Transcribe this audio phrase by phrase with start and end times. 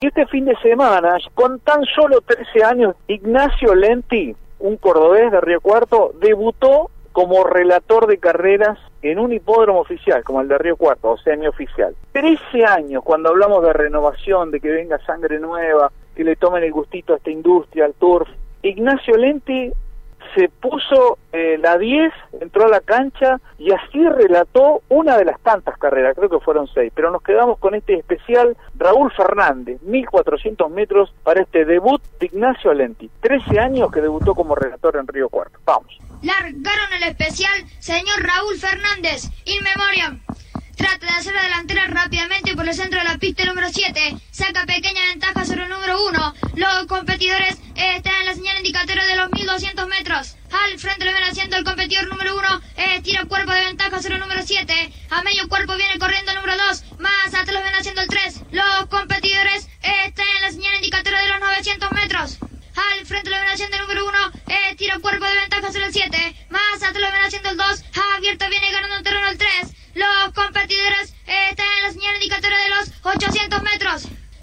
[0.00, 5.40] Y este fin de semana, con tan solo 13 años, Ignacio Lenti, un cordobés de
[5.40, 10.76] Río Cuarto, debutó como relator de carreras en un hipódromo oficial, como el de Río
[10.76, 11.96] Cuarto, o semi-oficial.
[12.12, 16.70] 13 años, cuando hablamos de renovación, de que venga sangre nueva, que le tomen el
[16.70, 18.28] gustito a esta industria, al turf.
[18.62, 19.72] Ignacio Lenti
[20.34, 25.40] se puso eh, la 10, entró a la cancha y así relató una de las
[25.40, 30.70] tantas carreras, creo que fueron seis, pero nos quedamos con este especial Raúl Fernández, 1400
[30.70, 35.28] metros para este debut de Ignacio Lenti, 13 años que debutó como relator en Río
[35.28, 35.58] Cuarto.
[35.64, 35.98] Vamos.
[36.22, 40.20] Largaron el especial señor Raúl Fernández, in memoriam.
[40.76, 44.16] Trata de hacer la delantera rápidamente por el centro de la pista número 7.
[44.30, 46.34] Saca pequeña ventaja sobre el número 1.
[46.54, 50.36] Los competidores están en la señal indicatoria de los 1200 metros.
[50.50, 52.62] Al frente le ven haciendo el competidor número 1.
[53.02, 54.92] tira cuerpo de ventaja sobre número 7.
[55.10, 56.84] A medio cuerpo viene corriendo el número 2.
[56.98, 58.42] Más atrás lo ven haciendo el 3.
[58.50, 62.38] Los competidores están en la señal indicatoria de los 900 metros.
[62.74, 64.18] Al frente lo ven haciendo el número 1.
[64.76, 66.46] tira cuerpo de ventaja sobre el 7.
[66.50, 67.84] Más atrás lo ven haciendo el 2.
[68.16, 68.72] Abierto viene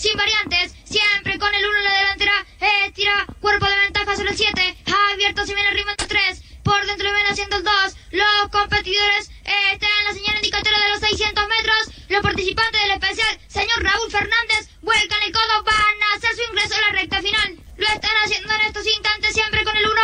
[0.00, 2.46] Sin variantes, siempre con el 1 en la delantera,
[2.94, 4.76] tira cuerpo de ventaja sobre el 7.
[5.12, 6.42] Abierto se viene ritmo el 3.
[6.64, 7.74] Por dentro le ven haciendo el 2.
[8.12, 11.90] Los competidores están en la señal indicatoria de los 600 metros.
[12.08, 16.76] Los participantes del especial, señor Raúl Fernández, vuelcan el codo, van a hacer su ingreso
[16.76, 17.58] a la recta final.
[17.76, 20.00] Lo están haciendo en estos instantes siempre con el 1.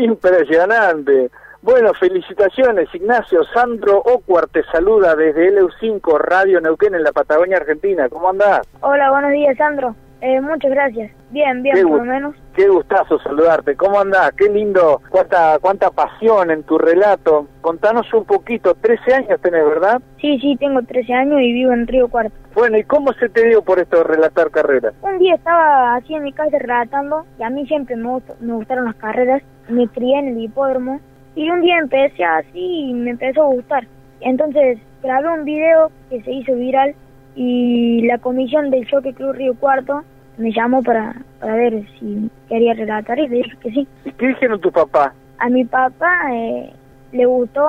[0.00, 1.30] Impresionante.
[1.62, 3.44] Bueno, felicitaciones, Ignacio.
[3.52, 8.08] Sandro Ocuar te saluda desde LU5 Radio Neuquén en la Patagonia Argentina.
[8.08, 8.66] ¿Cómo andás?
[8.80, 9.94] Hola, buenos días, Sandro.
[10.22, 11.12] Eh, muchas gracias.
[11.30, 12.34] Bien, bien, Qué por lo menos.
[12.54, 13.74] Qué gustazo saludarte.
[13.76, 14.32] ¿Cómo andás?
[14.32, 17.46] Qué lindo, cuánta, cuánta pasión en tu relato.
[17.62, 18.74] Contanos un poquito.
[18.74, 20.00] 13 años tenés, ¿verdad?
[20.20, 22.34] Sí, sí, tengo 13 años y vivo en Río Cuarto.
[22.54, 24.92] Bueno, ¿y cómo se te dio por esto de relatar carreras?
[25.02, 28.52] Un día estaba así en mi casa relatando y a mí siempre me, gust- me
[28.54, 29.42] gustaron las carreras.
[29.70, 31.00] Me crié en el hipódromo
[31.34, 33.86] y un día empecé así y me empezó a gustar.
[34.20, 36.94] Entonces grabé un video que se hizo viral
[37.34, 40.02] y la comisión del Choque Club Río Cuarto
[40.36, 43.88] me llamó para, para ver si quería relatar y le dije que sí.
[44.04, 45.14] ¿Y qué dijeron tu papá?
[45.38, 46.72] A mi papá eh,
[47.12, 47.66] le gustó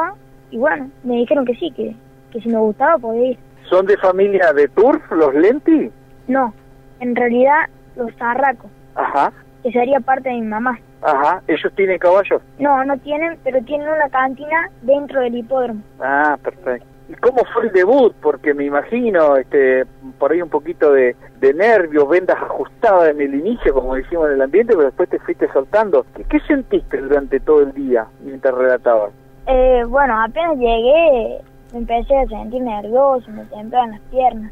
[0.49, 1.95] y bueno, me dijeron que sí, que,
[2.31, 3.37] que si me gustaba podía ir.
[3.69, 5.89] ¿Son de familia de Turf, los Lenti?
[6.27, 6.53] No,
[6.99, 9.31] en realidad los Tarracos, Ajá,
[9.63, 10.79] que sería parte de mi mamá.
[11.01, 11.41] ajá.
[11.47, 12.41] ¿Ellos tienen caballos?
[12.59, 15.81] No, no tienen, pero tienen una cantina dentro del hipódromo.
[15.99, 16.85] Ah, perfecto.
[17.09, 18.15] ¿Y cómo fue el debut?
[18.21, 19.85] Porque me imagino, este,
[20.17, 24.35] por ahí un poquito de, de nervios, vendas ajustadas en el inicio, como decimos en
[24.35, 26.05] el ambiente, pero después te fuiste soltando.
[26.15, 29.11] ¿Qué, qué sentiste durante todo el día mientras relatabas?
[29.47, 31.41] Eh, bueno, apenas llegué,
[31.73, 34.51] me empecé a sentir nervioso, me temblaban las piernas.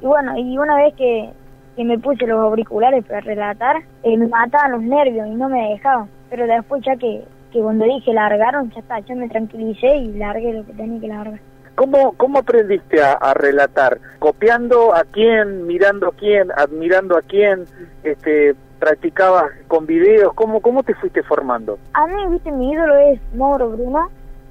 [0.00, 1.30] Y bueno, y una vez que,
[1.76, 5.70] que me puse los auriculares para relatar, eh, me mataban los nervios y no me
[5.70, 6.08] dejaban.
[6.30, 10.52] Pero después ya que, que cuando dije largaron, ya está, yo me tranquilicé y largué
[10.52, 11.40] lo que tenía que largar.
[11.74, 13.98] ¿Cómo, cómo aprendiste a, a relatar?
[14.18, 17.64] ¿Copiando a quién, mirando a quién, admirando a quién?
[18.04, 20.34] Este, ¿Practicabas con videos?
[20.34, 21.78] ¿Cómo, ¿Cómo te fuiste formando?
[21.94, 24.08] A mí, viste, mi ídolo es Mauro Bruno,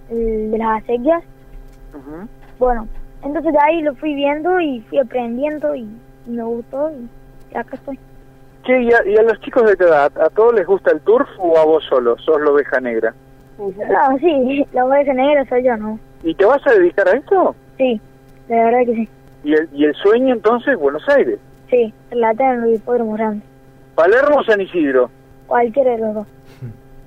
[0.09, 1.23] el de las acequias.
[1.93, 2.27] Ujú.
[2.57, 2.87] Bueno,
[3.23, 5.87] entonces de ahí lo fui viendo y fui aprendiendo y
[6.25, 6.91] me gustó
[7.51, 7.99] y acá estoy.
[8.63, 11.01] Che, ¿y a, y a los chicos de tu edad, a todos les gusta el
[11.01, 12.17] turf o a vos solo?
[12.19, 13.13] ¿Sos la oveja negra?
[13.57, 15.99] No, sí, la oveja negra soy yo, ¿no?
[16.23, 17.55] ¿Y te vas a dedicar a esto?
[17.77, 17.99] Sí,
[18.47, 19.09] la verdad que sí.
[19.43, 21.39] ¿Y el, y el sueño entonces, Buenos Aires?
[21.69, 23.47] Sí, relatar en los hipódromos grandes.
[23.95, 25.09] ¿Palermo o San Isidro?
[25.47, 26.27] Cualquiera de los dos.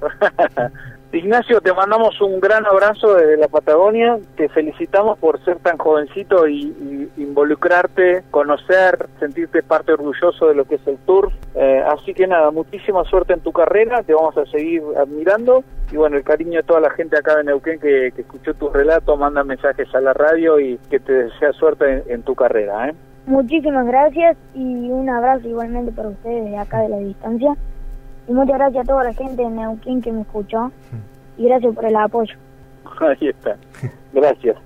[1.14, 4.18] Ignacio, te mandamos un gran abrazo desde la Patagonia.
[4.36, 10.64] Te felicitamos por ser tan jovencito y, y involucrarte, conocer, sentirte parte orgulloso de lo
[10.64, 11.30] que es el Tour.
[11.54, 14.02] Eh, así que nada, muchísima suerte en tu carrera.
[14.02, 15.62] Te vamos a seguir admirando.
[15.92, 19.16] Y bueno, el cariño de toda la gente acá de Neuquén que, escuchó tu relato,
[19.16, 22.88] manda mensajes a la radio y que te desea suerte en, en tu carrera.
[22.88, 22.94] ¿eh?
[23.26, 27.54] Muchísimas gracias y un abrazo igualmente para ustedes de acá de la distancia.
[28.26, 30.72] Y muchas gracias a toda la gente de Neuquén que me escuchó.
[31.36, 32.34] Y gracias por el apoyo.
[33.00, 33.56] Ahí está.
[34.12, 34.56] Gracias.